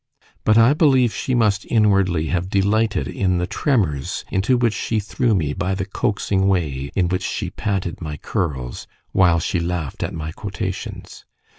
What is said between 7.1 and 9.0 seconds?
she patted my curls,